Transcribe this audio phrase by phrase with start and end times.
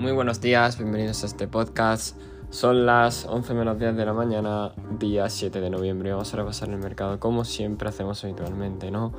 [0.00, 2.18] Muy buenos días, bienvenidos a este podcast.
[2.48, 6.10] Son las 11 menos 10 de la mañana, día 7 de noviembre.
[6.10, 9.12] Vamos a repasar el mercado como siempre hacemos habitualmente, ¿no?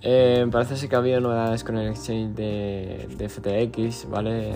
[0.00, 4.54] Eh, parece ser que ha habido novedades con el exchange de, FTX, ¿vale?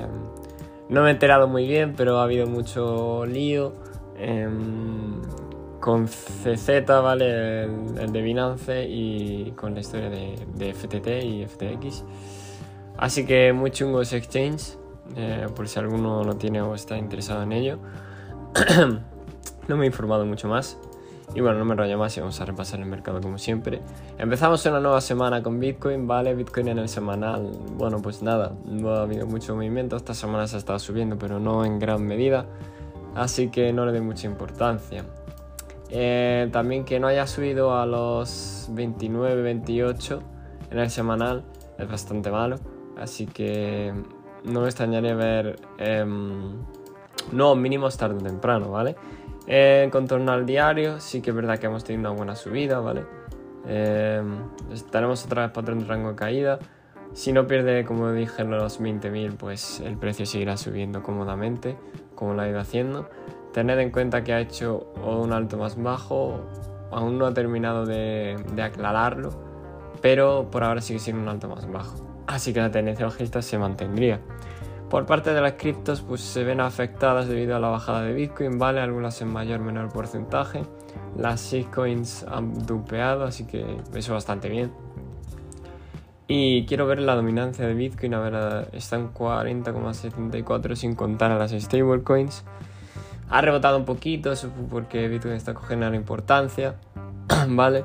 [0.88, 3.74] No me he enterado muy bien, pero ha habido mucho lío.
[4.16, 5.20] Em,
[5.80, 7.64] con CZ, ¿vale?
[7.64, 12.04] El, de Binance y con la historia de, de FTT y FTX.
[12.96, 14.78] Así que muy chungo ese exchange,
[15.16, 17.78] eh, por si alguno no tiene o está interesado en ello.
[19.68, 20.78] no me he informado mucho más.
[21.34, 23.80] Y bueno, no me enrollo más y vamos a repasar el mercado como siempre.
[24.18, 26.34] Empezamos una nueva semana con Bitcoin, ¿vale?
[26.34, 29.96] Bitcoin en el semanal, bueno, pues nada, no ha habido mucho movimiento.
[29.96, 32.44] Esta semana se ha estado subiendo, pero no en gran medida.
[33.14, 35.04] Así que no le doy mucha importancia.
[35.88, 40.22] Eh, también que no haya subido a los 29, 28
[40.70, 41.44] en el semanal
[41.78, 42.56] es bastante malo.
[42.98, 43.92] Así que
[44.44, 46.54] no me extrañaría ver em,
[47.32, 48.96] nuevos mínimos tarde o temprano, ¿vale?
[49.46, 53.04] En contorno al diario, sí que es verdad que hemos tenido una buena subida, ¿vale?
[53.66, 54.22] Eh,
[54.72, 56.58] estaremos otra vez patrón de rango de caída.
[57.12, 61.76] Si no pierde, como dije, los 20.000, pues el precio seguirá subiendo cómodamente,
[62.14, 63.08] como lo ha ido haciendo.
[63.52, 66.40] Tened en cuenta que ha hecho un alto más bajo,
[66.90, 69.30] aún no ha terminado de aclararlo,
[70.00, 73.58] pero por ahora sigue siendo un alto más bajo así que la tendencia bajista se
[73.58, 74.20] mantendría.
[74.92, 78.58] Por parte de las criptos, pues se ven afectadas debido a la bajada de Bitcoin,
[78.58, 78.80] ¿vale?
[78.80, 80.64] Algunas en mayor o menor porcentaje.
[81.16, 84.70] Las shitcoins han dupeado, así que eso bastante bien.
[86.28, 91.38] Y quiero ver la dominancia de Bitcoin, a ver, está en 40,74 sin contar a
[91.38, 92.44] las stablecoins.
[93.30, 94.32] Ha rebotado un poquito,
[94.70, 96.76] porque Bitcoin está cogiendo la importancia,
[97.48, 97.84] ¿vale?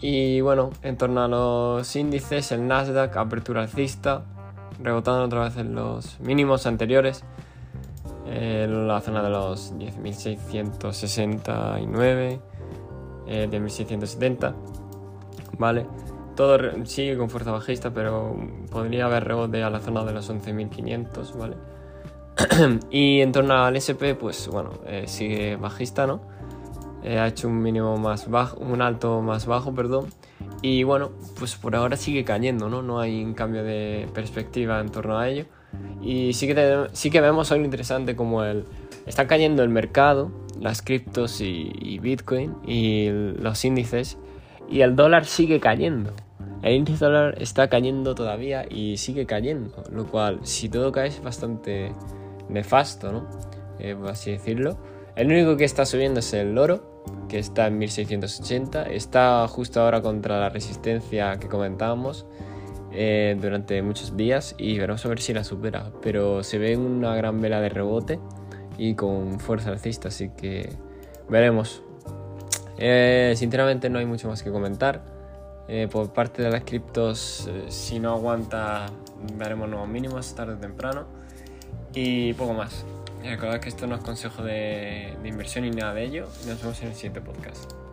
[0.00, 4.24] Y bueno, en torno a los índices, el Nasdaq, apertura alcista,
[4.82, 7.24] rebotando otra vez en los mínimos anteriores,
[8.26, 12.40] en la zona de los 10.669,
[13.26, 14.54] eh, 10.670,
[15.58, 15.86] ¿vale?
[16.34, 18.36] Todo sigue con fuerza bajista, pero
[18.70, 21.56] podría haber rebote a la zona de los 11.500, ¿vale?
[22.90, 26.20] y en torno al SP, pues bueno, eh, sigue bajista, ¿no?
[27.02, 30.06] Eh, ha hecho un mínimo más bajo, un alto más bajo, perdón.
[30.62, 32.82] Y bueno, pues por ahora sigue cayendo, ¿no?
[32.82, 35.44] No hay un cambio de perspectiva en torno a ello.
[36.02, 38.64] Y sí que, sí que vemos algo interesante como el...
[39.06, 44.18] Está cayendo el mercado, las criptos y, Bitcoin y los índices.
[44.68, 46.12] Y el dólar sigue cayendo.
[46.62, 49.84] El índice dólar está cayendo todavía y sigue cayendo.
[49.92, 51.92] Lo cual, si todo cae, es bastante
[52.48, 53.28] nefasto, ¿no?
[53.78, 54.76] Eh, por así decirlo.
[55.16, 58.82] El único que está subiendo es el oro que está en 1680.
[58.82, 62.26] Está justo ahora contra la resistencia que comentábamos
[62.92, 65.90] eh, durante muchos días y veremos a ver si la supera.
[66.02, 68.20] Pero se ve una gran vela de rebote
[68.76, 70.68] y con fuerza alcista, así que
[71.30, 71.82] veremos.
[72.76, 75.02] Eh, sinceramente no hay mucho más que comentar.
[75.66, 78.86] Eh, por parte de las criptos, si no aguanta,
[79.38, 81.06] veremos nuevos mínimos tarde o temprano.
[81.94, 82.84] Y poco más.
[83.28, 86.28] Recordad que esto no es consejo de, de inversión ni nada de ello.
[86.46, 87.85] Nos vemos en el siguiente podcast.